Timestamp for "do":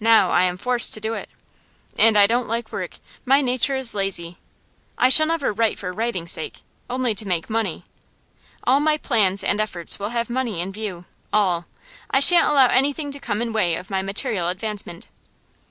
1.00-1.14